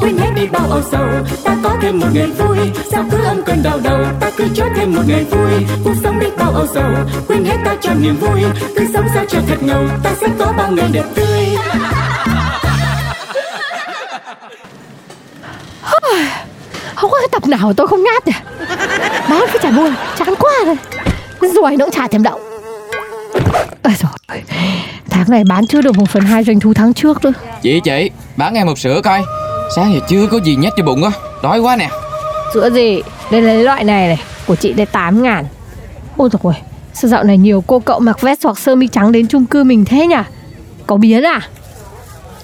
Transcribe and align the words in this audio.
quên 0.00 0.18
hết 0.18 0.30
đi 0.36 0.46
bao 0.46 0.66
âu 0.70 0.82
sầu. 0.92 1.08
Ta 1.44 1.56
có 1.62 1.76
thêm 1.82 1.98
một 1.98 2.08
ngày 2.12 2.26
vui 2.26 2.58
sao 2.92 3.04
cứ 3.10 3.18
âm 3.24 3.42
cơn 3.42 3.62
đau 3.62 3.80
đầu? 3.84 3.98
Ta 4.20 4.30
cứ 4.36 4.44
cho 4.54 4.64
thêm 4.76 4.94
một 4.94 5.02
ngày 5.06 5.24
vui 5.24 5.66
cuộc 5.84 5.94
sống 6.02 6.18
đi 6.20 6.26
bao 6.38 6.50
âu 6.50 6.66
sầu. 6.74 6.92
Quên 7.28 7.44
hết 7.44 7.56
ta 7.64 7.76
cho 7.80 7.94
niềm 7.94 8.16
vui 8.16 8.40
cứ 8.76 8.86
sống 8.92 9.06
sao 9.14 9.24
cho 9.28 9.38
thật 9.48 9.62
ngầu. 9.62 9.84
Ta 10.02 10.10
sẽ 10.20 10.26
có 10.38 10.52
bao 10.56 10.70
ngày 10.72 10.88
đẹp 10.92 11.04
tươi. 11.14 11.56
Không 16.94 17.10
có 17.10 17.18
cái 17.20 17.28
tập 17.32 17.48
nào 17.48 17.60
mà 17.62 17.72
tôi 17.76 17.86
không 17.86 18.04
ngáp 18.04 18.26
nhỉ? 18.26 18.32
Bán 19.28 19.44
cái 19.46 19.58
chả 19.62 19.70
buồn 19.70 19.94
Chán 20.16 20.34
quá 20.38 20.52
rồi. 20.66 20.76
Rồi 21.40 21.76
nó 21.76 21.84
cũng 21.84 21.94
chả 21.94 22.08
thèm 22.08 22.22
động 22.22 22.40
Ôi 23.82 23.94
rồi 24.00 24.42
Tháng 25.10 25.30
này 25.30 25.44
bán 25.44 25.66
chưa 25.66 25.82
được 25.82 25.98
một 25.98 26.10
phần 26.10 26.22
hai 26.22 26.44
doanh 26.44 26.60
thu 26.60 26.74
tháng 26.74 26.94
trước 26.94 27.24
nữa. 27.24 27.32
Chị 27.62 27.80
chị, 27.84 28.10
bán 28.36 28.54
em 28.54 28.66
một 28.66 28.78
sữa 28.78 29.00
coi 29.04 29.22
Sáng 29.76 29.94
giờ 29.94 30.00
chưa 30.08 30.26
có 30.26 30.38
gì 30.38 30.56
nhét 30.56 30.72
cho 30.76 30.84
bụng 30.84 31.04
á. 31.04 31.10
Đói 31.42 31.60
quá 31.60 31.76
nè. 31.76 31.90
Sữa 32.54 32.70
gì? 32.70 33.02
Đây 33.30 33.42
là 33.42 33.52
loại 33.54 33.84
này 33.84 34.06
này 34.08 34.20
Của 34.46 34.54
chị 34.54 34.72
đây 34.72 34.86
8 34.86 35.22
ngàn. 35.22 35.44
Ôi 36.16 36.28
rồi 36.42 36.54
Sao 36.94 37.08
dạo 37.08 37.24
này 37.24 37.38
nhiều 37.38 37.64
cô 37.66 37.78
cậu 37.78 38.00
mặc 38.00 38.20
vest 38.20 38.44
hoặc 38.44 38.58
sơ 38.58 38.74
mi 38.74 38.88
trắng 38.88 39.12
đến 39.12 39.26
chung 39.26 39.46
cư 39.46 39.64
mình 39.64 39.84
thế 39.84 40.06
nhỉ? 40.06 40.14
Có 40.86 40.96
biến 40.96 41.22
à? 41.22 41.40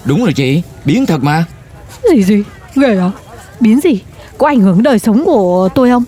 Đúng 0.05 0.23
rồi 0.23 0.33
chị, 0.33 0.61
biến 0.85 1.05
thật 1.05 1.23
mà. 1.23 1.45
Gì 2.13 2.23
gì 2.23 2.43
Ghê 2.75 2.97
à 2.99 3.11
Biến 3.59 3.79
gì? 3.81 3.99
Có 4.37 4.47
ảnh 4.47 4.59
hưởng 4.59 4.83
đời 4.83 4.99
sống 4.99 5.25
của 5.25 5.69
tôi 5.75 5.89
không? 5.89 6.03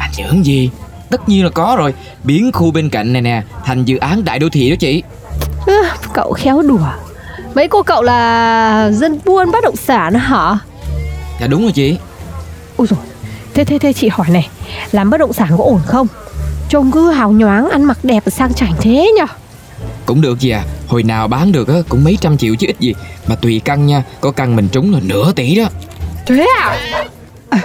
Ảnh 0.00 0.10
hưởng 0.26 0.46
gì? 0.46 0.70
Tất 1.10 1.28
nhiên 1.28 1.44
là 1.44 1.50
có 1.50 1.76
rồi. 1.78 1.94
Biến 2.24 2.52
khu 2.52 2.70
bên 2.70 2.90
cạnh 2.90 3.12
này 3.12 3.22
nè 3.22 3.42
Thành 3.64 3.84
dự 3.84 3.96
án 3.98 4.24
đại 4.24 4.38
đô 4.38 4.48
thị 4.48 4.70
đó 4.70 4.76
chị. 4.78 5.02
À, 5.66 5.96
Cậu 6.14 6.32
khéo 6.32 6.62
đùa 6.62 6.86
Mấy 7.54 7.68
cô 7.68 7.82
cậu 7.82 8.02
là 8.02 8.90
dân 8.92 9.20
buôn 9.24 9.50
bất 9.52 9.64
động 9.64 9.76
sản 9.76 10.14
hả? 10.14 10.58
Dạ 11.40 11.46
đúng 11.46 11.62
rồi 11.62 11.72
chị. 11.72 11.98
Ôi 12.76 12.86
rồi 12.90 12.98
Thế 13.54 13.64
thế 13.64 13.78
thế 13.78 13.92
chị 13.92 14.08
hỏi 14.08 14.26
này 14.30 14.48
Làm 14.92 15.10
bất 15.10 15.18
động 15.18 15.32
sản 15.32 15.48
có 15.58 15.64
ổn 15.64 15.80
không? 15.86 16.06
Trông 16.68 16.90
cứ 16.92 17.10
hào 17.10 17.32
nhoáng 17.32 17.70
ăn 17.70 17.84
mặc 17.84 17.98
đẹp 18.02 18.22
và 18.24 18.30
sang 18.30 18.54
chảnh 18.54 18.72
thế 18.80 19.12
nhở? 19.16 19.26
Cũng 20.06 20.20
được 20.20 20.40
gì 20.40 20.50
à. 20.50 20.62
Hồi 20.88 21.02
nào 21.02 21.28
bán 21.28 21.52
được 21.52 21.68
á 21.68 21.74
cũng 21.88 22.04
mấy 22.04 22.18
trăm 22.20 22.36
triệu 22.36 22.54
chứ 22.54 22.66
ít 22.66 22.76
gì. 22.80 22.94
Mà 23.26 23.34
tùy 23.34 23.60
căn 23.64 23.86
nha 23.86 24.02
Có 24.20 24.30
căn 24.30 24.56
mình 24.56 24.68
trúng 24.72 24.94
là 24.94 25.00
nửa 25.02 25.32
tỷ 25.32 25.54
đó. 25.54 25.64
Thế 26.26 26.46
à? 26.60 26.78
à 27.50 27.60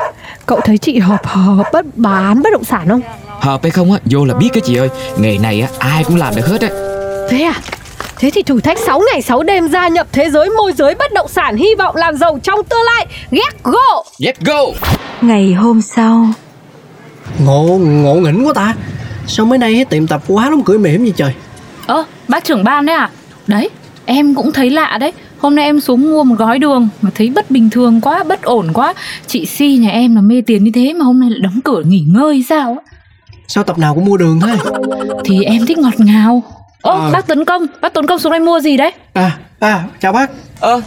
Cậu 0.45 0.59
thấy 0.63 0.77
chị 0.77 0.99
hợp 0.99 1.25
hợp 1.25 1.63
bất 1.73 1.85
bán 1.97 2.41
bất 2.43 2.49
động 2.53 2.63
sản 2.63 2.87
không? 2.89 3.01
Hợp 3.39 3.63
hay 3.63 3.71
không 3.71 3.91
á 3.91 3.99
Vô 4.05 4.25
là 4.25 4.33
biết 4.33 4.49
cái 4.53 4.61
chị 4.65 4.75
ơi. 4.75 4.89
Nghề 5.17 5.37
này 5.37 5.61
á 5.61 5.67
ai 5.79 6.03
cũng 6.03 6.15
làm 6.15 6.35
được 6.35 6.47
hết 6.47 6.61
á. 6.61 6.69
Thế 7.29 7.41
à 7.43 7.53
Thế 8.19 8.29
thì 8.33 8.41
thử 8.43 8.61
thách 8.61 8.77
6 8.79 9.01
ngày 9.11 9.21
6 9.21 9.43
đêm 9.43 9.67
gia 9.67 9.87
nhập 9.87 10.07
thế 10.11 10.29
giới 10.29 10.49
môi 10.49 10.73
giới 10.73 10.95
bất 10.95 11.13
động 11.13 11.27
sản 11.27 11.55
hy 11.55 11.67
vọng 11.77 11.95
làm 11.95 12.15
giàu 12.17 12.39
trong 12.43 12.63
tương 12.63 12.83
lai. 12.85 13.07
Get 13.31 13.63
go! 13.63 14.03
Let's 14.19 14.33
go 14.45 14.87
Ngày 15.21 15.53
hôm 15.53 15.81
sau 15.81 16.27
ngộ 17.45 17.63
ngộ 17.81 18.13
nghĩnh 18.15 18.47
quá 18.47 18.53
ta 18.53 18.75
sao 19.27 19.45
mấy 19.45 19.57
nay 19.57 19.85
tiệm 19.89 20.07
tập 20.07 20.21
quá 20.27 20.49
đóng 20.49 20.63
cửa 20.63 20.77
mỉm 20.77 21.03
vậy 21.03 21.13
trời 21.15 21.33
Ơ, 21.87 22.03
bác 22.27 22.43
trưởng 22.43 22.63
ban 22.63 22.85
đấy 22.85 22.95
à? 22.95 23.09
Đấy, 23.47 23.69
em 24.05 24.35
cũng 24.35 24.51
thấy 24.51 24.69
lạ 24.69 24.97
đấy. 24.99 25.11
Hôm 25.37 25.55
nay 25.55 25.65
em 25.65 25.79
xuống 25.81 26.11
mua 26.11 26.23
một 26.23 26.35
gói 26.37 26.59
đường 26.59 26.87
mà 27.01 27.09
thấy 27.15 27.29
bất 27.29 27.51
bình 27.51 27.69
thường 27.69 28.01
quá, 28.01 28.23
bất 28.23 28.41
ổn 28.43 28.73
quá. 28.73 28.93
Chị 29.27 29.45
Si 29.45 29.77
nhà 29.77 29.89
em 29.89 30.15
là 30.15 30.21
mê 30.21 30.41
tiền 30.45 30.63
như 30.63 30.71
thế 30.75 30.93
mà 30.93 31.05
hôm 31.05 31.19
nay 31.19 31.29
lại 31.29 31.39
đóng 31.39 31.59
cửa 31.63 31.81
nghỉ 31.85 32.03
ngơi 32.07 32.45
sao 32.49 32.69
á? 32.85 32.91
sao 33.47 33.63
tập 33.63 33.77
nào 33.77 33.95
cũng 33.95 34.05
mua 34.05 34.17
đường 34.17 34.39
thế 34.39 34.55
Thì 35.25 35.43
em 35.43 35.65
thích 35.65 35.77
ngọt 35.77 35.93
ngào. 35.97 36.43
Ơ, 36.85 36.91
À. 36.91 37.09
bác 37.13 37.27
Tấn 37.27 37.45
Công, 37.45 37.65
bác 37.81 37.93
Tấn 37.93 38.07
Công 38.07 38.19
xuống 38.19 38.31
đây 38.31 38.39
mua 38.39 38.59
gì 38.59 38.77
đấy? 38.77 38.91
à 39.13 39.31
à 39.59 39.83
chào 40.01 40.13
bác 40.13 40.29
Ơ 40.59 40.81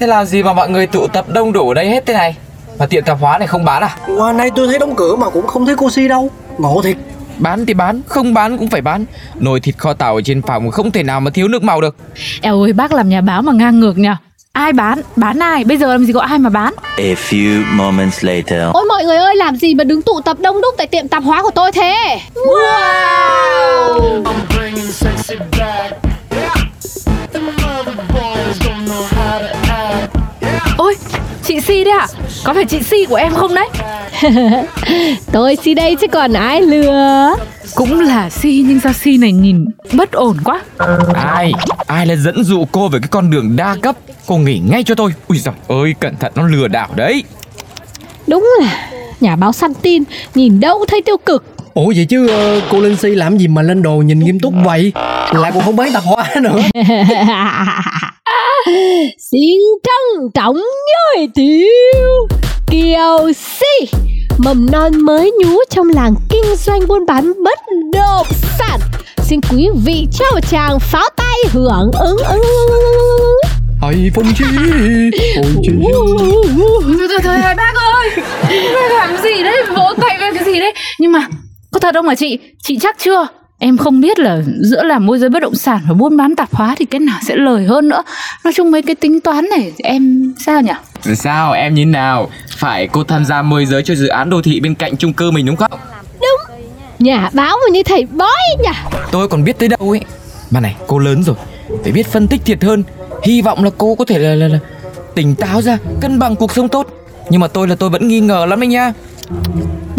Thế 0.00 0.06
làm 0.06 0.26
gì 0.26 0.42
mà 0.42 0.52
mọi 0.52 0.70
người 0.70 0.86
tụ 0.86 1.06
tập 1.06 1.24
đông 1.28 1.52
đủ 1.52 1.68
ở 1.68 1.74
đây 1.74 1.88
hết 1.88 2.06
thế 2.06 2.14
này 2.14 2.36
Mà 2.78 2.86
tiệm 2.86 3.04
tạp 3.04 3.20
hóa 3.20 3.38
này 3.38 3.46
không 3.48 3.64
bán 3.64 3.82
à 3.82 3.96
qua 4.18 4.32
nay 4.32 4.50
tôi 4.56 4.66
thấy 4.68 4.78
đóng 4.78 4.94
cửa 4.96 5.16
mà 5.16 5.30
cũng 5.30 5.46
không 5.46 5.66
thấy 5.66 5.74
cô 5.78 5.90
si 5.90 6.08
đâu 6.08 6.30
ngộ 6.58 6.82
thiệt 6.84 6.96
Bán 7.38 7.66
thì 7.66 7.74
bán, 7.74 8.00
không 8.06 8.34
bán 8.34 8.58
cũng 8.58 8.70
phải 8.70 8.80
bán 8.80 9.04
Nồi 9.34 9.60
thịt 9.60 9.78
kho 9.78 9.92
tàu 9.92 10.14
ở 10.14 10.20
trên 10.24 10.42
phòng 10.42 10.70
không 10.70 10.90
thể 10.90 11.02
nào 11.02 11.20
mà 11.20 11.30
thiếu 11.30 11.48
nước 11.48 11.62
màu 11.62 11.80
được 11.80 11.96
Eo 12.42 12.62
ơi, 12.62 12.72
bác 12.72 12.92
làm 12.92 13.08
nhà 13.08 13.20
báo 13.20 13.42
mà 13.42 13.52
ngang 13.52 13.80
ngược 13.80 13.98
nhỉ? 13.98 14.08
Ai 14.52 14.72
bán? 14.72 15.00
Bán 15.16 15.38
ai? 15.38 15.64
Bây 15.64 15.76
giờ 15.76 15.86
làm 15.86 16.04
gì 16.04 16.12
có 16.12 16.20
ai 16.20 16.38
mà 16.38 16.50
bán? 16.50 16.74
A 16.96 17.04
few 17.28 17.62
moments 17.76 18.24
later. 18.24 18.62
Ôi 18.74 18.84
mọi 18.88 19.04
người 19.04 19.16
ơi, 19.16 19.36
làm 19.36 19.56
gì 19.56 19.74
mà 19.74 19.84
đứng 19.84 20.02
tụ 20.02 20.20
tập 20.24 20.36
đông 20.40 20.60
đúc 20.62 20.74
tại 20.78 20.86
tiệm 20.86 21.08
tạp 21.08 21.22
hóa 21.22 21.42
của 21.42 21.50
tôi 21.54 21.72
thế? 21.72 22.18
Wow! 22.34 24.22
Ôi, 24.58 24.72
Si 31.70 31.84
đấy 31.84 31.94
à? 31.98 32.06
Có 32.44 32.54
phải 32.54 32.64
chị 32.64 32.82
Si 32.82 33.06
của 33.06 33.14
em 33.14 33.32
không 33.34 33.54
đấy? 33.54 33.68
tôi 35.32 35.56
si 35.56 35.74
đây 35.74 35.96
chứ 35.96 36.06
còn 36.12 36.32
ai 36.32 36.62
lừa. 36.62 37.34
Cũng 37.74 38.00
là 38.00 38.30
Si 38.30 38.64
nhưng 38.68 38.80
sao 38.80 38.92
Si 38.92 39.16
này 39.16 39.32
nhìn 39.32 39.64
bất 39.92 40.12
ổn 40.12 40.36
quá. 40.44 40.60
Ai, 41.14 41.52
ai 41.86 42.06
lại 42.06 42.16
dẫn 42.16 42.44
dụ 42.44 42.64
cô 42.72 42.88
về 42.88 42.98
cái 43.02 43.08
con 43.10 43.30
đường 43.30 43.56
đa 43.56 43.76
cấp 43.82 43.96
Cô 44.26 44.36
nghỉ 44.36 44.58
ngay 44.58 44.82
cho 44.82 44.94
tôi 44.94 45.14
Ui 45.28 45.38
giời 45.38 45.54
ơi, 45.68 45.94
cẩn 46.00 46.16
thận 46.16 46.32
nó 46.34 46.46
lừa 46.46 46.68
đảo 46.68 46.88
đấy 46.96 47.24
Đúng 48.26 48.50
là 48.60 48.88
nhà 49.20 49.36
báo 49.36 49.52
săn 49.52 49.74
tin, 49.74 50.02
nhìn 50.34 50.60
đâu 50.60 50.78
cũng 50.78 50.86
thấy 50.86 51.02
tiêu 51.02 51.16
cực. 51.26 51.44
ủa 51.74 51.92
vậy 51.96 52.06
chứ 52.08 52.28
ờ, 52.28 52.60
cô 52.70 52.80
linh 52.80 52.96
si 52.96 53.08
làm 53.08 53.38
gì 53.38 53.48
mà 53.48 53.62
lên 53.62 53.82
đồ 53.82 53.96
nhìn 53.96 54.18
nghiêm 54.20 54.40
túc 54.40 54.54
vậy 54.64 54.92
lại 55.32 55.52
còn 55.54 55.64
không 55.64 55.76
bán 55.76 55.92
tạp 55.92 56.02
hóa 56.04 56.24
nữa 56.42 56.60
Xin 59.18 59.60
trân 59.82 60.30
trọng 60.34 60.56
giới 61.16 61.28
thiệu 61.36 62.28
Kiều 62.70 63.32
Si 63.36 63.96
Mầm 64.38 64.66
non 64.72 65.00
mới 65.00 65.32
nhú 65.38 65.58
trong 65.70 65.88
làng 65.88 66.14
kinh 66.30 66.56
doanh 66.56 66.88
buôn 66.88 67.06
bán 67.06 67.32
bất 67.44 67.58
động 67.92 68.26
sản. 68.58 68.80
Xin 69.16 69.40
quý 69.50 69.68
vị 69.84 70.06
trao 70.12 70.40
chàng 70.50 70.80
pháo 70.80 71.08
tay 71.16 71.36
hưởng 71.52 71.90
ứng. 72.00 72.16
Ứng 72.16 72.42
hãy 73.80 74.10
phong 74.14 74.32
chi 74.38 74.44
phong 75.36 75.62
chi 75.62 75.72
Thôi 76.98 77.08
thôi 77.08 77.18
thôi 77.22 77.54
bác 77.56 77.74
ơi. 77.74 78.10
Bác 78.74 78.92
làm 78.92 79.16
gì 79.22 79.42
đấy? 79.42 79.62
Vỗ 79.76 79.94
tay 80.00 80.18
về 80.20 80.30
cái 80.34 80.44
gì 80.44 80.60
đấy? 80.60 80.72
Nhưng 80.98 81.12
mà 81.12 81.26
có 81.70 81.80
thật 81.80 81.94
không 81.94 82.08
hả 82.08 82.14
chị? 82.14 82.38
Chị 82.62 82.78
chắc 82.80 82.96
chưa 82.98 83.26
Em 83.62 83.76
không 83.76 84.00
biết 84.00 84.18
là 84.18 84.42
giữa 84.60 84.82
làm 84.82 85.06
môi 85.06 85.18
giới 85.18 85.30
bất 85.30 85.40
động 85.40 85.54
sản 85.54 85.80
và 85.88 85.94
buôn 85.94 86.16
bán 86.16 86.36
tạp 86.36 86.54
hóa 86.54 86.74
thì 86.78 86.84
cái 86.84 87.00
nào 87.00 87.18
sẽ 87.26 87.36
lời 87.36 87.64
hơn 87.64 87.88
nữa. 87.88 88.02
Nói 88.44 88.52
chung 88.56 88.70
mấy 88.70 88.82
cái 88.82 88.94
tính 88.94 89.20
toán 89.20 89.48
này 89.50 89.72
em 89.78 90.32
sao 90.46 90.62
nhỉ? 90.62 90.72
Sao? 91.14 91.52
Em 91.52 91.74
nhìn 91.74 91.92
nào? 91.92 92.30
Phải 92.58 92.88
cô 92.92 93.04
tham 93.04 93.24
gia 93.24 93.42
môi 93.42 93.66
giới 93.66 93.82
cho 93.82 93.94
dự 93.94 94.08
án 94.08 94.30
đô 94.30 94.42
thị 94.42 94.60
bên 94.60 94.74
cạnh 94.74 94.96
chung 94.96 95.12
cư 95.12 95.30
mình 95.30 95.46
đúng 95.46 95.56
không? 95.56 95.70
Nhà 96.98 97.30
báo 97.32 97.56
mà 97.56 97.72
như 97.72 97.82
thầy 97.82 98.06
bói 98.06 98.56
nhỉ? 98.62 98.98
Tôi 99.12 99.28
còn 99.28 99.44
biết 99.44 99.58
tới 99.58 99.68
đâu 99.68 99.90
ấy. 99.90 100.00
Mà 100.50 100.60
này 100.60 100.76
cô 100.86 100.98
lớn 100.98 101.22
rồi. 101.22 101.36
Phải 101.82 101.92
biết 101.92 102.06
phân 102.06 102.28
tích 102.28 102.40
thiệt 102.44 102.64
hơn. 102.64 102.82
Hy 103.22 103.42
vọng 103.42 103.64
là 103.64 103.70
cô 103.78 103.94
có 103.94 104.04
thể 104.04 104.18
là, 104.18 104.34
là, 104.34 104.48
là 104.48 104.58
tỉnh 105.14 105.34
táo 105.34 105.62
ra 105.62 105.78
Cân 106.00 106.18
bằng 106.18 106.36
cuộc 106.36 106.52
sống 106.52 106.68
tốt. 106.68 106.86
Nhưng 107.30 107.40
mà 107.40 107.48
tôi 107.48 107.68
là 107.68 107.74
tôi 107.74 107.90
vẫn 107.90 108.08
nghi 108.08 108.20
ngờ 108.20 108.46
lắm 108.46 108.60
đấy 108.60 108.66
nha 108.66 108.92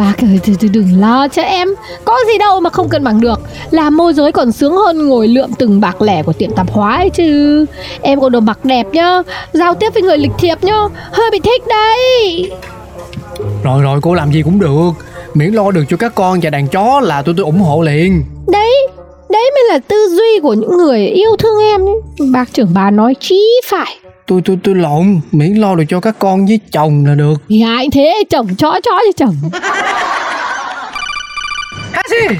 Bác 0.02 0.14
ơi 0.18 0.40
từ 0.46 0.54
từ 0.60 0.68
đừng 0.68 1.02
lo 1.02 1.28
cho 1.28 1.42
em. 1.42 1.68
Có 2.06 2.18
gì 2.28 2.38
đâu 2.38 2.60
mà 2.60 2.70
không 2.70 2.90
cân 2.90 3.04
bằng 3.04 3.22
được. 3.22 3.42
Làm 3.72 3.98
môi 3.98 4.14
giới 4.14 4.32
còn 4.32 4.52
sướng 4.52 4.78
hơn 4.78 5.08
ngồi 5.08 5.28
lượm 5.28 5.50
từng 5.58 5.82
bạc 5.82 6.02
lẻ 6.02 6.24
của 6.24 6.34
tiệm 6.34 6.52
tạp 6.52 6.72
hóa 6.72 6.98
ấy 6.98 7.10
chứ. 7.10 7.66
Em 8.02 8.22
còn 8.22 8.32
đồ 8.32 8.40
mặc 8.40 8.66
đẹp 8.66 8.88
nhá. 8.92 9.22
Giao 9.54 9.76
tiếp 9.76 9.94
với 9.94 10.04
người 10.04 10.18
lịch 10.18 10.32
thiệp 10.38 10.64
nhá. 10.64 10.78
Hơi 11.12 11.32
bị 11.32 11.40
thích 11.40 11.64
đấy. 11.68 12.52
Rồi 13.64 13.82
rồi 13.82 14.00
cô 14.02 14.14
làm 14.14 14.32
gì 14.32 14.42
cũng 14.42 14.60
được. 14.60 14.92
Miễn 15.34 15.54
lo 15.54 15.72
được 15.72 15.84
cho 15.90 15.98
các 15.98 16.16
con 16.16 16.40
và 16.42 16.50
đàn 16.50 16.68
chó 16.68 17.00
là 17.00 17.22
tôi 17.22 17.36
tôi 17.38 17.46
ủng 17.46 17.60
hộ 17.60 17.82
liền. 17.82 18.24
Đấy 18.48 18.88
Đấy 19.30 19.52
mới 19.56 19.64
là 19.70 19.80
tư 19.88 20.08
duy 20.10 20.40
của 20.44 20.54
những 20.54 20.78
người 20.78 21.08
yêu 21.08 21.36
thương 21.40 21.60
em 21.64 21.82
ấy. 21.82 21.96
Bác 22.34 22.54
trưởng 22.54 22.72
bà 22.74 22.92
nói 22.92 23.16
chí 23.20 23.62
phải 23.66 23.98
tôi 24.32 24.42
tôi 24.46 24.58
tôi 24.64 24.76
lộn 24.76 25.20
miễn 25.32 25.54
lo 25.56 25.76
được 25.76 25.84
cho 25.90 26.00
các 26.00 26.16
con 26.20 26.46
với 26.46 26.60
chồng 26.72 27.06
là 27.06 27.16
được. 27.16 27.34
Thì 27.50 27.62
ai 27.62 27.88
thế? 27.92 28.24
Chồng 28.30 28.48
chó 28.56 28.80
chó 28.84 28.92
cho 28.92 29.12
chồng. 29.18 29.36
Hả 31.92 32.04
gì 32.10 32.36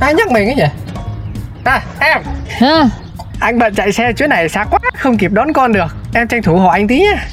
ai 0.00 0.14
nhắc 0.14 0.30
miệng 0.30 0.46
cái 0.46 0.56
gì 0.56 0.62
à 1.64 1.82
em. 2.00 2.22
Ha 2.48 2.88
Anh 3.40 3.58
bận 3.58 3.74
chạy 3.74 3.92
xe 3.92 4.12
chuyến 4.12 4.30
này 4.30 4.48
xa 4.48 4.64
quá 4.64 4.78
Không 4.98 5.18
kịp 5.18 5.32
đón 5.32 5.52
con 5.52 5.72
được. 5.72 5.86
Em 6.14 6.28
tranh 6.28 6.42
thủ 6.42 6.56
hỏi 6.56 6.78
anh 6.78 6.88
tí 6.88 7.00
nhá. 7.00 7.28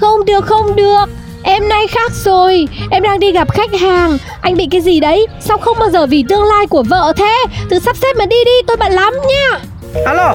Không 0.00 0.24
được 0.24 0.46
không 0.46 0.76
được. 0.76 1.04
Em 1.42 1.68
nay 1.68 1.86
khác 1.90 2.12
rồi. 2.12 2.68
Em 2.90 3.02
đang 3.02 3.20
đi 3.20 3.32
gặp 3.32 3.52
khách 3.52 3.70
hàng. 3.80 4.18
Anh 4.40 4.56
bị 4.56 4.68
cái 4.70 4.80
gì 4.80 5.00
đấy? 5.00 5.26
Sao 5.40 5.58
không 5.58 5.76
bao 5.80 5.90
giờ 5.90 6.06
vì 6.06 6.24
tương 6.28 6.44
lai 6.44 6.66
của 6.66 6.82
vợ 6.82 7.12
thế? 7.16 7.44
Tự 7.70 7.78
sắp 7.78 7.96
xếp 7.96 8.16
mà 8.18 8.26
đi 8.26 8.36
đi 8.44 8.52
tôi 8.66 8.76
bận 8.76 8.92
lắm 8.92 9.14
nha 9.28 9.58
Alo? 10.06 10.34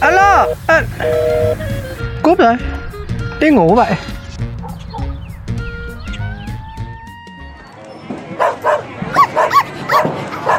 Alo? 0.00 0.46
À... 0.66 0.82
Cúp 2.28 2.38
rồi. 2.38 2.54
Đi 3.40 3.50
ngủ 3.50 3.74
vậy. 3.74 3.92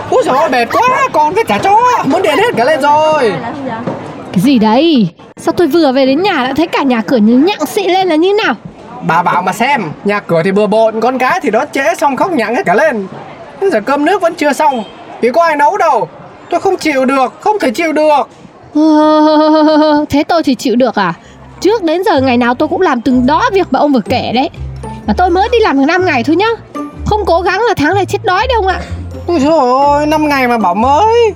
Úi 0.10 0.24
dồi 0.25 0.38
ôi, 0.38 0.50
mệt 0.50 0.66
quá 0.71 1.07
Con 1.13 1.33
với 1.33 1.44
cả 1.44 1.60
chó 1.63 1.80
Muốn 2.06 2.21
điện 2.21 2.38
hết 2.38 2.56
cả 2.57 2.63
lên 2.66 2.81
rồi. 2.81 3.33
Cái 4.33 4.42
gì 4.42 4.60
đấy? 4.60 5.10
Sao 5.38 5.54
tôi 5.57 5.68
vừa 5.68 5.92
về 5.92 6.06
đến 6.06 6.24
nhà 6.24 6.44
đã 6.48 6.54
thấy 6.57 6.68
cả 6.68 6.83
nhà 6.83 7.01
cửa 7.01 7.18
như 7.18 7.38
nhặng 7.38 7.66
xị 7.66 7.88
lên 7.88 8.07
là 8.07 8.15
như 8.15 8.33
nào? 8.45 8.56
Bà 9.01 9.24
bảo 9.24 9.42
mà 9.42 9.54
xem 9.54 9.92
Nhà 10.06 10.19
cửa 10.19 10.42
thì 10.44 10.51
bừa 10.51 10.68
bộn 10.68 11.01
Con 11.01 11.18
cái 11.18 11.39
thì 11.44 11.51
đón 11.51 11.68
trễ 11.72 11.95
xong 11.98 12.18
khóc 12.18 12.31
nhặng 12.31 12.56
hết 12.56 12.65
cả 12.65 12.74
lên. 12.74 13.07
Bây 13.62 13.69
giờ 13.69 13.81
cơm 13.81 14.06
nước 14.06 14.22
vẫn 14.22 14.36
chưa 14.36 14.54
xong 14.54 14.83
Thì 15.22 15.30
có 15.30 15.44
ai 15.44 15.56
nấu 15.56 15.77
đâu. 15.77 16.07
Tôi 16.50 16.60
không 16.60 16.77
chịu 16.77 17.06
được 17.06 17.42
Không 17.42 17.60
thể 17.60 17.72
chịu 17.72 17.94
được. 17.94 18.30
Thế 20.10 20.24
tôi 20.27 20.44
thì 20.44 20.56
chịu 20.56 20.75
được 20.75 20.95
à 20.95 21.13
Trước 21.62 21.84
đến 21.84 22.04
giờ 22.04 22.22
ngày 22.22 22.38
nào 22.38 22.56
tôi 22.56 22.68
cũng 22.68 22.82
làm 22.82 23.02
từng 23.02 23.26
đó 23.26 23.50
việc 23.54 23.68
mà 23.72 23.80
ông 23.80 23.94
vừa 23.94 24.02
kể 24.10 24.32
đấy. 24.36 24.50
Mà 25.08 25.14
tôi 25.18 25.30
mới 25.30 25.50
đi 25.52 25.60
làm 25.60 25.78
được 25.78 25.86
5 25.88 26.06
ngày 26.06 26.24
thôi 26.24 26.36
nhá. 26.36 26.50
Không 27.06 27.26
cố 27.26 27.42
gắng 27.42 27.62
là 27.68 27.74
tháng 27.78 27.96
này 27.96 28.06
chết 28.06 28.24
đói 28.24 28.48
đâu 28.48 28.58
ông 28.58 28.68
ạ. 28.68 28.82
Ôi 29.28 29.40
dồi 29.40 29.60
ôi, 29.60 30.06
năm 30.06 30.30
ngày 30.30 30.48
mà 30.48 30.58
bảo 30.58 30.76
mới. 30.76 31.34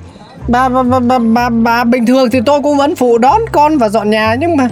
Bà, 0.48 0.70
bà, 0.70 0.84
bà, 0.84 1.00
bà, 1.00 1.20
bà, 1.20 1.50
bà 1.50 1.84
bình 1.84 2.06
thường 2.06 2.30
thì 2.30 2.40
tôi 2.46 2.62
cũng 2.62 2.78
vẫn 2.78 2.96
phụ 2.96 3.18
đón 3.18 3.42
con 3.52 3.78
và 3.78 3.90
dọn 3.90 4.10
nhà 4.10 4.36
Nhưng 4.40 4.58
mà 4.58 4.68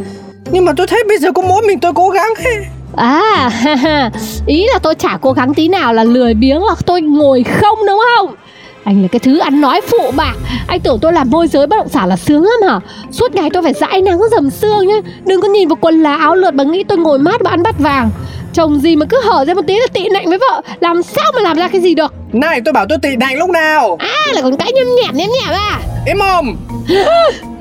nhưng 0.51 0.65
mà 0.65 0.73
tôi 0.77 0.87
thấy 0.87 1.03
bây 1.07 1.17
giờ 1.17 1.31
có 1.31 1.41
mỗi 1.41 1.61
mình 1.67 1.79
tôi 1.79 1.93
cố 1.93 2.09
gắng 2.09 2.33
ấy. 2.45 2.65
À 2.95 3.49
Ý 4.45 4.67
là 4.73 4.79
tôi 4.79 4.95
chả 4.95 5.17
cố 5.21 5.31
gắng 5.31 5.53
tí 5.53 5.67
nào 5.67 5.93
là 5.93 6.03
lười 6.03 6.33
biếng 6.33 6.63
là 6.63 6.73
tôi 6.85 7.01
ngồi 7.01 7.43
không 7.43 7.79
đúng 7.87 8.01
không 8.17 8.35
anh 8.83 9.01
là 9.01 9.07
cái 9.07 9.19
thứ 9.19 9.39
ăn 9.39 9.61
nói 9.61 9.81
phụ 9.87 10.11
bạc 10.15 10.33
Anh 10.67 10.79
tưởng 10.79 10.99
tôi 11.01 11.13
làm 11.13 11.29
môi 11.29 11.47
giới 11.47 11.67
bất 11.67 11.77
động 11.77 11.89
sản 11.89 12.09
là 12.09 12.17
sướng 12.17 12.43
lắm 12.43 12.69
hả? 12.69 12.79
Suốt 13.11 13.35
ngày 13.35 13.49
tôi 13.53 13.63
phải 13.63 13.73
dãi 13.73 14.01
nắng 14.01 14.19
dầm 14.31 14.49
sương 14.49 14.87
nhá. 14.87 14.95
Đừng 15.25 15.41
có 15.41 15.47
nhìn 15.47 15.67
vào 15.67 15.77
quần 15.81 16.03
lá 16.03 16.15
áo 16.15 16.35
lượt 16.35 16.53
mà 16.53 16.63
nghĩ 16.63 16.83
tôi 16.83 16.97
ngồi 16.97 17.19
mát 17.19 17.41
và 17.43 17.49
ăn 17.49 17.63
bát 17.63 17.79
vàng. 17.79 18.09
Chồng 18.53 18.79
gì 18.79 18.95
mà 18.95 19.05
cứ 19.05 19.21
hở 19.23 19.45
ra 19.45 19.53
một 19.53 19.61
tí 19.67 19.73
là 19.79 19.87
tị 19.93 20.09
nạnh 20.09 20.25
với 20.29 20.37
vợ. 20.37 20.61
Làm 20.79 21.03
sao 21.03 21.31
mà 21.35 21.41
làm 21.41 21.57
ra 21.57 21.67
cái 21.67 21.81
gì 21.81 21.95
được? 21.95 22.13
Này 22.33 22.61
tôi 22.65 22.73
bảo 22.73 22.85
tôi 22.89 22.97
tị 23.01 23.15
nạnh 23.15 23.37
lúc 23.37 23.49
nào? 23.49 23.97
À 23.99 24.25
là 24.33 24.41
còn 24.41 24.57
cãi 24.57 24.71
nhâm 24.71 24.87
nhẹm 24.95 25.17
nhâm 25.17 25.29
nhẹm 25.29 25.53
à? 25.53 25.79
Im 26.05 26.19
mồm. 26.19 26.55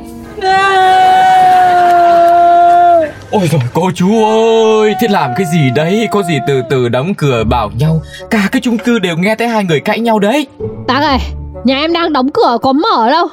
Ôi 3.30 3.48
rồi 3.52 3.60
cô 3.74 3.90
chú 3.94 4.24
ơi 4.24 4.94
Thế 5.00 5.08
làm 5.08 5.30
cái 5.36 5.46
gì 5.52 5.70
đấy? 5.74 6.08
Có 6.10 6.22
gì 6.22 6.38
từ 6.46 6.62
từ 6.70 6.88
đóng 6.88 7.14
cửa 7.14 7.44
bảo 7.44 7.70
nhau. 7.78 8.02
Cả 8.30 8.48
cái 8.52 8.60
chung 8.60 8.78
cư 8.78 8.98
đều 8.98 9.16
nghe 9.16 9.34
thấy 9.34 9.48
hai 9.48 9.64
người 9.64 9.80
cãi 9.80 10.00
nhau 10.00 10.18
đấy 10.18 10.46
Bác 10.90 11.00
ơi 11.02 11.18
Nhà 11.64 11.76
em 11.78 11.92
đang 11.92 12.12
đóng 12.12 12.28
cửa 12.34 12.58
có 12.62 12.72
mở 12.72 13.10
đâu. 13.10 13.28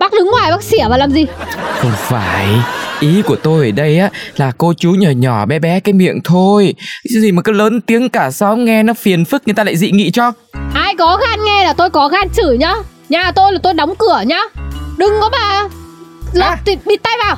Bác 0.00 0.12
đứng 0.12 0.30
ngoài 0.30 0.50
bác 0.50 0.62
xỉa 0.62 0.88
vào 0.88 0.98
làm 0.98 1.10
gì? 1.10 1.26
Không 1.80 1.92
phải. 1.96 2.46
Ý 3.00 3.22
của 3.22 3.36
tôi 3.42 3.66
ở 3.66 3.70
đây 3.70 3.98
á 3.98 4.10
là 4.36 4.52
cô 4.58 4.72
chú 4.76 4.90
nhỏ 4.90 5.10
nhỏ 5.16 5.46
bé 5.46 5.58
bé 5.58 5.80
cái 5.80 5.92
miệng 5.92 6.20
thôi. 6.24 6.74
Cái 7.14 7.20
gì 7.22 7.32
mà 7.32 7.42
cứ 7.42 7.52
lớn 7.52 7.80
tiếng 7.80 8.08
cả 8.08 8.30
xóm 8.30 8.64
nghe 8.64 8.82
nó 8.82 8.94
phiền 8.94 9.24
phức 9.24 9.42
người 9.46 9.54
ta 9.54 9.64
lại 9.64 9.76
dị 9.76 9.90
nghị 9.90 10.10
cho. 10.10 10.32
Ai 10.74 10.94
có 10.98 11.18
gan 11.20 11.44
nghe 11.44 11.64
là 11.64 11.72
tôi 11.72 11.90
có 11.90 12.08
gan 12.08 12.28
chửi 12.30 12.58
nhá. 12.58 12.74
Nhà 13.08 13.32
tôi 13.34 13.52
là 13.52 13.58
tôi 13.62 13.74
đóng 13.74 13.94
cửa 13.98 14.22
nhá. 14.26 14.40
Đừng 14.96 15.12
có 15.20 15.28
bà 15.32 15.68
Lật 16.32 16.44
À. 16.46 16.56
à. 16.66 16.74
bịt 16.86 17.02
tay 17.02 17.16
vào. 17.26 17.36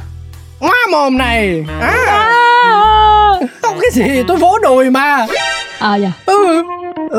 Ngoa 0.61 0.87
mồm 0.93 1.19
này. 1.19 1.65
À, 1.81 3.41
Không 3.63 3.79
cái 3.81 3.91
gì? 3.93 4.23
Tôi 4.29 4.37
vỗ 4.37 4.59
đùi 4.63 4.91
mà. 4.91 5.27
Ờ 5.79 5.97
nhỉ 5.97 6.09
Ừ 6.27 6.63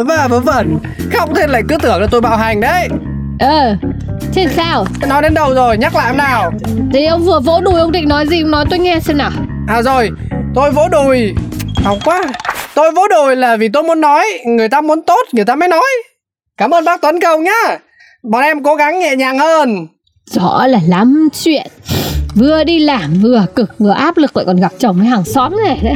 Và 0.03 0.27
vớ 0.27 0.39
vẩn. 0.39 0.77
Không 1.13 1.35
thế 1.35 1.47
lại 1.47 1.61
cứ 1.69 1.77
tưởng 1.81 2.01
là 2.01 2.07
tôi 2.11 2.21
bạo 2.21 2.37
hành 2.37 2.61
đấy. 2.61 2.87
Ờ 3.39 3.75
Thế 4.33 4.47
sao? 4.55 4.85
Nói 5.07 5.21
đến 5.21 5.33
đâu 5.33 5.53
rồi? 5.53 5.77
Nhắc 5.77 5.95
lại 5.95 6.13
nào. 6.13 6.51
Thì 6.93 7.05
ông 7.05 7.25
vừa 7.25 7.39
vỗ 7.39 7.61
đùi 7.61 7.79
ông 7.79 7.91
định 7.91 8.07
nói 8.07 8.27
gì? 8.27 8.41
Ông 8.41 8.51
nói 8.51 8.65
tôi 8.69 8.79
nghe 8.79 8.99
xem 8.99 9.17
nào. 9.17 9.31
À 9.67 9.81
rồi 9.81 10.09
tôi 10.55 10.71
vỗ 10.71 10.87
đùi. 10.91 11.33
Học 11.83 11.97
quá. 12.05 12.23
Tôi 12.75 12.91
vỗ 12.91 13.07
đùi 13.07 13.35
là 13.35 13.57
vì 13.57 13.69
tôi 13.69 13.83
muốn 13.83 14.01
nói. 14.01 14.25
Người 14.45 14.69
ta 14.69 14.81
muốn 14.81 15.01
tốt 15.01 15.21
người 15.31 15.45
ta 15.45 15.55
mới 15.55 15.67
nói. 15.69 16.03
Cảm 16.57 16.73
ơn 16.73 16.85
bác 16.85 17.01
Tuấn 17.01 17.19
Công 17.21 17.43
nhá. 17.43 17.77
Bọn 18.23 18.41
em 18.41 18.63
cố 18.63 18.75
gắng 18.75 18.99
nhẹ 18.99 19.15
nhàng 19.15 19.39
hơn. 19.39 19.87
Rõ 20.31 20.67
là 20.67 20.79
lắm 20.87 21.29
chuyện. 21.43 21.67
Vừa 22.35 22.63
đi 22.63 22.79
làm 22.79 23.13
vừa 23.21 23.45
cực 23.55 23.79
vừa 23.79 23.91
áp 23.91 24.17
lực 24.17 24.37
lại 24.37 24.45
còn 24.45 24.55
gặp 24.55 24.71
chồng 24.79 24.97
với 24.97 25.07
hàng 25.07 25.23
xóm 25.25 25.55
này. 25.65 25.79
đấy 25.83 25.95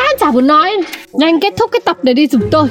Chán 0.00 0.16
chả 0.20 0.30
muốn 0.30 0.46
nói 0.46 0.76
Nhanh 1.12 1.40
kết 1.40 1.54
thúc 1.56 1.70
cái 1.72 1.80
tập 1.84 1.96
này 2.02 2.14
đi 2.14 2.26
giùm 2.26 2.42
tôi 2.50 2.68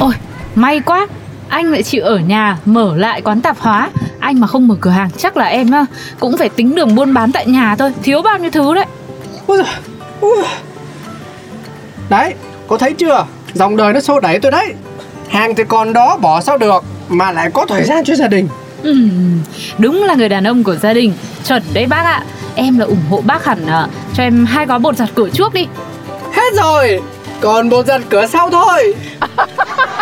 Ôi, 0.00 0.12
may 0.54 0.80
quá 0.80 1.06
Anh 1.48 1.70
lại 1.70 1.82
chịu 1.82 2.04
ở 2.04 2.18
nhà 2.18 2.58
mở 2.64 2.96
lại 2.96 3.22
quán 3.22 3.40
tạp 3.40 3.58
hóa 3.58 3.90
Anh 4.20 4.40
mà 4.40 4.46
không 4.46 4.68
mở 4.68 4.74
cửa 4.80 4.90
hàng 4.90 5.10
chắc 5.16 5.36
là 5.36 5.44
em 5.44 5.70
á, 5.70 5.86
cũng 6.20 6.36
phải 6.36 6.48
tính 6.48 6.74
đường 6.74 6.94
buôn 6.94 7.14
bán 7.14 7.32
tại 7.32 7.46
nhà 7.46 7.76
thôi 7.76 7.92
Thiếu 8.02 8.22
bao 8.22 8.38
nhiêu 8.38 8.50
thứ 8.50 8.74
đấy 8.74 8.86
Ôi 9.46 9.58
giời. 9.58 9.66
Đấy, 12.08 12.34
có 12.68 12.78
thấy 12.78 12.92
chưa? 12.92 13.26
Dòng 13.54 13.76
đời 13.76 13.92
nó 13.92 14.00
xô 14.00 14.20
đẩy 14.20 14.38
tôi 14.40 14.52
đấy. 14.52 14.74
Hàng 15.28 15.54
thì 15.54 15.64
còn 15.68 15.92
đó 15.92 16.16
bỏ 16.16 16.40
sao 16.40 16.58
được 16.58 16.84
mà 17.08 17.32
lại 17.32 17.50
có 17.52 17.66
thời 17.66 17.84
gian 17.84 18.04
cho 18.04 18.14
gia 18.14 18.28
đình. 18.28 18.48
Ừm, 18.82 19.40
Đúng 19.78 20.02
là 20.04 20.14
người 20.14 20.28
đàn 20.28 20.44
ông 20.44 20.64
của 20.64 20.76
gia 20.76 20.92
đình 20.92 21.12
Chuẩn 21.44 21.62
đấy 21.72 21.86
bác 21.86 22.02
ạ 22.04 22.22
Em 22.54 22.78
là 22.78 22.84
ủng 22.84 23.02
hộ 23.10 23.20
bác 23.26 23.44
hẳn 23.44 23.66
à, 23.66 23.86
Cho 24.14 24.22
em 24.22 24.44
hai 24.46 24.66
gói 24.66 24.78
bột 24.78 24.96
giặt 24.96 25.08
cửa 25.14 25.28
trước 25.32 25.54
đi 25.54 25.66
Hết 26.32 26.52
rồi, 26.62 27.00
còn 27.40 27.68
bột 27.68 27.86
giặt 27.86 28.00
cửa 28.10 28.26
sau 28.26 28.50
thôi. 28.50 28.94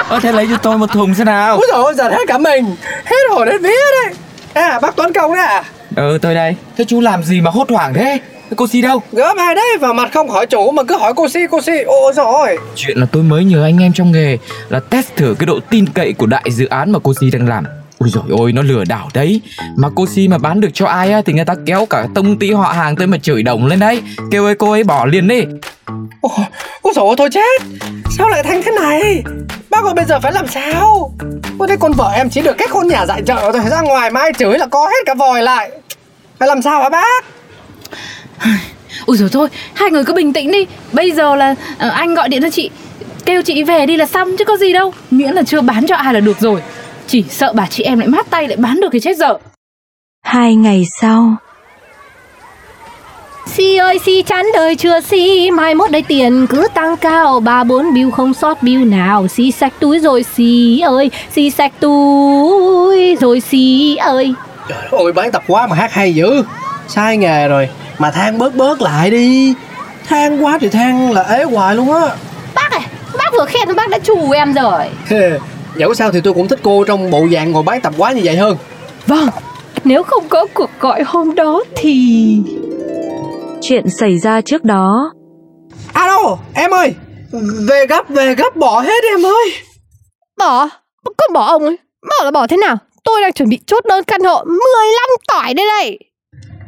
Ơ 0.08 0.20
thế 0.22 0.32
lấy 0.32 0.46
cho 0.50 0.56
tôi 0.56 0.78
một 0.78 0.90
thùng 0.92 1.14
xem 1.14 1.26
nào 1.26 1.56
Úi 1.56 1.66
dồi 1.72 1.82
ôi, 1.84 1.94
giặt 1.94 2.12
hết 2.12 2.18
cả 2.28 2.38
mình. 2.38 2.76
Hết 3.04 3.16
hồn 3.30 3.48
hết 3.48 3.58
vía 3.60 3.68
đấy. 4.04 4.14
À, 4.54 4.78
bác 4.82 4.96
Tuấn 4.96 5.12
Công 5.12 5.34
đấy 5.34 5.44
à? 5.46 5.62
Ừ 5.96 6.18
tôi 6.22 6.34
đây 6.34 6.56
Thế 6.76 6.84
chú 6.88 7.00
làm 7.00 7.22
gì 7.24 7.40
mà 7.40 7.50
hốt 7.50 7.70
hoảng 7.70 7.94
thế 7.94 8.18
Thế 8.50 8.54
Cô 8.56 8.66
Si 8.66 8.82
đâu 8.82 9.02
Gỡ 9.12 9.34
bài 9.36 9.54
đấy, 9.54 9.76
vào 9.80 9.94
mặt 9.94 10.10
không 10.14 10.28
hỏi 10.30 10.46
chủ 10.46 10.70
mà 10.70 10.82
cứ 10.84 10.96
hỏi 10.96 11.12
cô 11.16 11.28
Si, 11.28 11.40
cô 11.50 11.60
Si. 11.60 11.72
Ôi 11.86 12.12
rồi. 12.16 12.58
Chuyện 12.74 12.98
là 12.98 13.06
tôi 13.12 13.22
mới 13.22 13.44
nhờ 13.44 13.64
anh 13.64 13.78
em 13.82 13.92
trong 13.92 14.12
nghề 14.12 14.38
Là 14.68 14.80
test 14.80 15.06
thử 15.16 15.34
cái 15.38 15.46
độ 15.46 15.60
tin 15.70 15.86
cậy 15.86 16.12
của 16.12 16.26
đại 16.26 16.44
dự 16.50 16.66
án 16.66 16.92
mà 16.92 16.98
cô 17.02 17.12
Si 17.20 17.30
đang 17.30 17.48
làm 17.48 17.64
Ôi 17.98 18.10
dồi 18.10 18.24
ôi 18.30 18.52
nó 18.52 18.62
lừa 18.62 18.84
đảo 18.84 19.08
đấy 19.14 19.40
Mà 19.76 19.88
cô 19.94 20.06
Si 20.06 20.28
mà 20.28 20.38
bán 20.38 20.60
được 20.60 20.68
cho 20.74 20.86
ai 20.86 21.12
á 21.12 21.22
Thì 21.26 21.32
người 21.32 21.44
ta 21.44 21.54
kéo 21.66 21.86
cả 21.86 22.06
tông 22.14 22.38
ty 22.38 22.52
họ 22.52 22.72
hàng 22.72 22.96
tới 22.96 23.06
mà 23.06 23.18
chửi 23.18 23.42
đồng 23.42 23.66
lên 23.66 23.78
đấy 23.78 24.02
Kêu 24.30 24.44
ơi 24.44 24.54
cô 24.58 24.70
ấy 24.70 24.84
bỏ 24.84 25.06
liền 25.06 25.28
đi 25.28 25.44
Ôi, 26.20 26.46
ôi 26.82 26.92
dồi 26.96 27.04
ôi, 27.06 27.14
thôi 27.18 27.28
chết. 27.32 27.62
Sao 28.10 28.28
lại 28.28 28.42
thành 28.42 28.62
thế 28.62 28.72
này? 28.80 29.22
Bác 29.70 29.84
ơi 29.84 29.94
bây 29.94 30.04
giờ 30.04 30.20
phải 30.20 30.32
làm 30.32 30.46
sao? 30.46 31.12
Ôi 31.58 31.68
thế 31.68 31.76
con 31.80 31.92
vợ 31.92 32.12
em 32.14 32.30
chỉ 32.30 32.42
được 32.42 32.58
cách 32.58 32.70
hôn 32.70 32.88
nhà 32.88 33.06
dạy 33.06 33.22
chợ 33.26 33.52
rồi 33.52 33.62
ra 33.70 33.80
ngoài 33.80 34.10
mai 34.10 34.32
chửi 34.38 34.58
là 34.58 34.66
co 34.66 34.86
hết 34.86 35.06
cả 35.06 35.14
vòi 35.14 35.42
lại. 35.42 35.70
Phải 36.38 36.48
làm 36.48 36.62
sao 36.62 36.82
hả 36.82 36.88
bác? 36.88 37.24
Ui 39.06 39.16
rồi 39.16 39.28
thôi, 39.32 39.48
hai 39.74 39.90
người 39.90 40.04
cứ 40.04 40.12
bình 40.12 40.32
tĩnh 40.32 40.52
đi 40.52 40.66
Bây 40.92 41.12
giờ 41.12 41.36
là 41.36 41.54
ờ, 41.78 41.88
anh 41.88 42.14
gọi 42.14 42.28
điện 42.28 42.42
cho 42.42 42.50
chị 42.50 42.70
Kêu 43.24 43.42
chị 43.42 43.62
về 43.62 43.86
đi 43.86 43.96
là 43.96 44.06
xong 44.06 44.36
chứ 44.38 44.44
có 44.44 44.56
gì 44.56 44.72
đâu 44.72 44.92
Miễn 45.10 45.34
là 45.34 45.42
chưa 45.42 45.60
bán 45.60 45.86
cho 45.86 45.96
ai 45.96 46.14
là 46.14 46.20
được 46.20 46.40
rồi 46.40 46.60
Chỉ 47.06 47.24
sợ 47.30 47.52
bà 47.52 47.66
chị 47.66 47.82
em 47.82 47.98
lại 47.98 48.08
mát 48.08 48.26
tay 48.30 48.48
lại 48.48 48.56
bán 48.56 48.80
được 48.80 48.88
cái 48.92 49.00
chết 49.00 49.16
dở 49.16 49.38
Hai 50.24 50.54
ngày 50.54 50.84
sau. 51.00 51.36
Si 53.46 53.76
ơi 53.76 53.98
si 54.04 54.22
chán 54.22 54.46
đời 54.54 54.76
chưa 54.76 55.00
si? 55.00 55.50
Mai 55.50 55.74
mốt 55.74 55.90
đây 55.90 56.02
tiền 56.02 56.46
cứ 56.46 56.68
tăng 56.74 56.96
cao. 56.96 57.40
Ba 57.40 57.64
bốn 57.64 57.94
bill 57.94 58.10
không 58.10 58.34
sót 58.34 58.62
bill 58.62 58.84
nào. 58.84 59.28
Si 59.28 59.50
sạch 59.50 59.72
túi 59.80 59.98
rồi 59.98 60.22
si 60.22 60.80
ơi 60.80 61.10
Si 61.34 61.50
sạch 61.50 61.72
túi 61.80 63.16
rồi 63.20 63.40
si 63.40 63.96
ơi. 63.96 64.34
Trời 64.68 64.78
ơi 64.90 65.12
bán 65.12 65.32
tập 65.32 65.42
quá 65.46 65.66
mà 65.66 65.76
hát 65.76 65.92
hay 65.92 66.14
dữ. 66.14 66.42
Sai 66.88 67.16
nghề 67.16 67.48
rồi 67.48 67.68
Mà 67.98 68.10
than 68.10 68.38
bớt 68.38 68.54
bớt 68.54 68.82
lại 68.82 69.10
đi. 69.10 69.54
Than 70.08 70.40
quá 70.44 70.58
thì 70.60 70.68
than 70.68 71.12
là 71.12 71.22
ế 71.22 71.44
hoài 71.44 71.74
luôn 71.74 71.92
á. 71.92 72.08
Bác 72.54 72.70
ơi 72.70 72.80
Bác 73.18 73.32
vừa 73.32 73.44
khen 73.44 73.76
bác 73.76 73.88
đã 73.88 73.98
chù 73.98 74.30
em 74.30 74.52
rồi 74.52 74.90
Dẫu 75.76 75.94
sao 75.94 76.12
thì 76.12 76.20
tôi 76.20 76.34
cũng 76.34 76.48
thích 76.48 76.58
cô 76.62 76.84
trong 76.84 77.10
bộ 77.10 77.26
dạng 77.32 77.52
ngồi 77.52 77.62
bán 77.62 77.80
tập 77.80 77.94
quá 77.98 78.12
như 78.12 78.20
vậy 78.24 78.36
hơn. 78.36 78.56
Vâng 79.06 79.28
Nếu 79.84 80.02
không 80.02 80.28
có 80.28 80.46
cuộc 80.54 80.70
gọi 80.80 81.02
hôm 81.02 81.34
đó 81.34 81.62
thì 81.76 82.36
Chuyện 83.60 83.84
xảy 83.88 84.18
ra 84.18 84.40
trước 84.40 84.64
đó. 84.64 85.12
Alo 85.92 86.38
em 86.54 86.70
ơi 86.70 86.94
Về 87.68 87.86
gấp 87.88 88.08
về 88.08 88.34
gấp 88.34 88.56
bỏ 88.56 88.80
hết 88.80 89.04
em 89.10 89.26
ơi. 89.26 89.52
Bỏ? 90.38 90.68
Con 91.04 91.32
bỏ 91.32 91.46
ông 91.46 91.64
ấy? 91.64 91.78
Bỏ 92.02 92.24
là 92.24 92.30
bỏ 92.30 92.46
thế 92.46 92.56
nào? 92.56 92.76
Tôi 93.04 93.20
đang 93.20 93.32
chuẩn 93.32 93.48
bị 93.48 93.60
chốt 93.66 93.84
đơn 93.86 94.04
căn 94.04 94.24
hộ 94.24 94.44
15 94.44 94.60
tỏi 95.28 95.54
đây 95.54 95.66
đây 95.66 95.98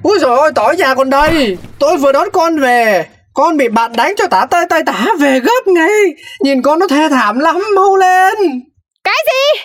Úi 0.02 0.18
dồi 0.18 0.38
ôi 0.38 0.52
tỏi 0.54 0.76
già 0.76 0.94
còn 0.94 1.10
đây. 1.10 1.58
Tôi 1.78 1.96
vừa 1.96 2.12
đón 2.12 2.28
con 2.32 2.60
về. 2.60 3.06
Con 3.34 3.56
bị 3.56 3.68
bạn 3.68 3.92
đánh 3.96 4.14
cho 4.16 4.26
tả 4.26 4.46
tơi 4.50 4.66
tay 4.68 4.82
tả 4.86 5.06
về 5.20 5.40
gấp 5.40 5.66
ngay. 5.66 6.00
Nhìn 6.40 6.62
con 6.62 6.78
nó 6.78 6.88
thê 6.88 7.08
thảm 7.08 7.38
lắm 7.38 7.62
mau 7.76 7.96
lên 7.96 8.34
Cái 9.08 9.16
gì? 9.26 9.60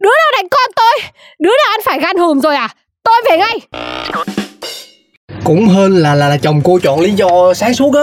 Đứa 0.00 0.10
nào 0.10 0.32
đánh 0.36 0.48
con 0.50 0.70
tôi? 0.76 1.10
Đứa 1.38 1.50
nào 1.50 1.66
ăn 1.70 1.80
phải 1.84 1.98
gan 1.98 2.16
hùm 2.16 2.40
rồi 2.40 2.56
à? 2.56 2.68
Tôi 3.02 3.14
về 3.30 3.38
ngay. 3.38 3.58
Cũng 5.44 5.68
hơn 5.68 5.96
là 5.96 6.14
là, 6.14 6.28
là 6.28 6.36
chồng 6.42 6.60
cô 6.64 6.78
chọn 6.82 7.00
lý 7.00 7.10
do 7.10 7.54
sáng 7.54 7.74
suốt 7.74 7.94
á. 7.94 8.02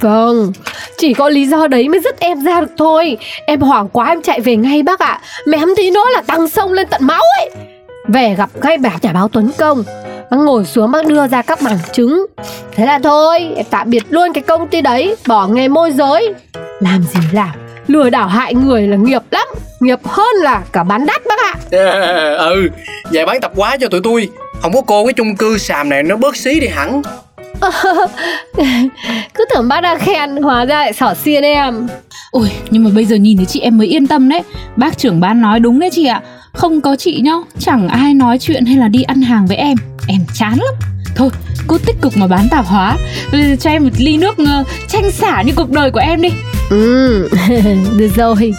Vâng, 0.00 0.52
chỉ 0.98 1.14
có 1.14 1.28
lý 1.28 1.46
do 1.46 1.66
đấy 1.66 1.88
mới 1.88 2.00
dứt 2.00 2.20
em 2.20 2.44
ra 2.44 2.60
được 2.60 2.72
thôi. 2.78 3.16
Em 3.46 3.60
hoảng 3.60 3.88
quá 3.88 4.08
em 4.08 4.22
chạy 4.22 4.40
về 4.40 4.56
ngay 4.56 4.82
bác 4.82 5.00
ạ. 5.00 5.20
Mém 5.46 5.68
tí 5.76 5.90
nữa 5.90 6.04
là 6.14 6.22
tăng 6.22 6.48
sông 6.48 6.72
lên 6.72 6.86
tận 6.88 7.00
máu 7.04 7.22
ấy. 7.38 7.50
Về 8.08 8.34
gặp 8.38 8.50
ngay 8.62 8.78
bà 8.78 8.90
nhà 9.02 9.12
báo 9.12 9.28
Tuấn 9.28 9.50
Công. 9.58 9.84
Bác 10.30 10.36
ngồi 10.36 10.64
xuống 10.64 10.90
bác 10.90 11.06
đưa 11.06 11.26
ra 11.26 11.42
các 11.42 11.62
bằng 11.62 11.78
chứng. 11.92 12.26
Thế 12.72 12.86
là 12.86 12.98
thôi, 13.02 13.52
em 13.56 13.66
tạm 13.70 13.90
biệt 13.90 14.02
luôn 14.08 14.32
cái 14.32 14.42
công 14.42 14.68
ty 14.68 14.80
đấy. 14.80 15.16
Bỏ 15.26 15.46
nghề 15.46 15.68
môi 15.68 15.92
giới. 15.92 16.34
Làm 16.80 17.02
gì 17.14 17.20
làm, 17.32 17.52
lừa 17.86 18.10
đảo 18.10 18.28
hại 18.28 18.54
người 18.54 18.88
là 18.88 18.96
nghiệp 18.96 19.22
lắm 19.30 19.48
Nghiệp 19.82 20.00
hơn 20.04 20.36
là 20.42 20.62
cả 20.72 20.82
bán 20.82 21.06
đắt 21.06 21.22
bác 21.28 21.38
ạ. 21.38 21.54
Ừ, 22.38 22.68
về 23.10 23.24
bán 23.26 23.40
tập 23.40 23.52
quá 23.54 23.76
cho 23.80 23.88
tụi 23.88 24.00
tôi. 24.04 24.28
Không 24.60 24.72
có 24.72 24.80
cô 24.86 25.04
cái 25.04 25.12
chung 25.12 25.36
cư 25.36 25.58
xàm 25.58 25.88
này 25.88 26.02
nó 26.02 26.16
bớt 26.16 26.36
xí 26.36 26.60
đi 26.60 26.66
hẳn. 26.66 27.02
Cứ 29.34 29.44
tưởng 29.54 29.68
bác 29.68 29.80
đang 29.80 29.98
khen, 29.98 30.36
hóa 30.36 30.64
ra 30.64 30.80
lại 30.80 30.92
xỏ 30.92 31.14
xiên 31.14 31.42
em. 31.42 31.86
Ôi 32.30 32.50
nhưng 32.70 32.84
mà 32.84 32.90
bây 32.94 33.04
giờ 33.04 33.16
nhìn 33.16 33.36
thấy 33.36 33.46
chị 33.46 33.60
em 33.60 33.78
mới 33.78 33.86
yên 33.86 34.06
tâm 34.06 34.28
đấy. 34.28 34.42
Bác 34.76 34.98
trưởng 34.98 35.20
ban 35.20 35.40
nói 35.40 35.60
đúng 35.60 35.78
đấy 35.78 35.90
chị 35.92 36.06
ạ. 36.06 36.20
Không 36.52 36.80
có 36.80 36.96
chị 36.96 37.20
nhá 37.20 37.34
Chẳng 37.58 37.88
ai 37.88 38.14
nói 38.14 38.38
chuyện 38.38 38.64
hay 38.64 38.76
là 38.76 38.88
đi 38.88 39.02
ăn 39.02 39.22
hàng 39.22 39.46
với 39.46 39.56
em. 39.56 39.76
Em 40.08 40.20
chán 40.34 40.58
lắm. 40.58 40.74
Thôi 41.16 41.28
cô 41.66 41.78
tích 41.78 41.96
cực 42.00 42.16
mà 42.16 42.26
bán 42.26 42.48
tạp 42.50 42.66
hóa. 42.66 42.96
Bây 43.32 43.42
giờ 43.42 43.56
cho 43.60 43.70
em 43.70 43.84
một 43.84 43.90
ly 43.98 44.16
nước 44.16 44.36
uh, 44.42 44.66
chanh 44.88 45.10
xả 45.10 45.42
như 45.42 45.52
cuộc 45.56 45.70
đời 45.70 45.90
của 45.90 46.00
em 46.00 46.22
đi 46.22 46.30
Ừ, 46.72 47.28
được 47.98 48.10
rồi. 48.16 48.54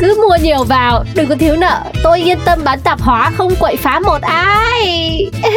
Cứ 0.00 0.26
mua 0.28 0.36
nhiều 0.42 0.64
vào, 0.64 1.04
đừng 1.14 1.28
có 1.28 1.34
thiếu 1.34 1.56
nợ. 1.56 1.80
Tôi 2.02 2.20
yên 2.20 2.38
tâm 2.44 2.58
bán 2.64 2.80
tạp 2.80 3.00
hóa 3.00 3.30
không 3.36 3.54
quậy 3.60 3.76
phá 3.76 4.00
một 4.00 4.22
ai. 4.22 5.18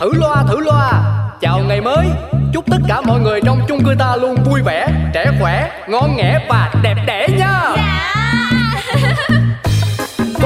Thử 0.00 0.12
loa 0.14 0.44
thử 0.48 0.60
loa. 0.60 1.02
Chào 1.40 1.60
ngày 1.68 1.80
mới. 1.80 2.06
Chúc 2.52 2.64
tất 2.70 2.78
cả 2.88 3.00
mọi 3.00 3.20
người 3.20 3.40
trong 3.44 3.60
chung 3.68 3.84
cư 3.84 3.94
ta 3.98 4.16
luôn 4.16 4.36
vui 4.44 4.62
vẻ 4.62 4.88
Trẻ 5.14 5.30
khỏe, 5.40 5.70
ngon 5.88 6.16
nghẻ 6.16 6.46
và 6.48 6.72
đẹp 6.82 6.96
đẽ 7.06 7.28
nha 7.38 7.60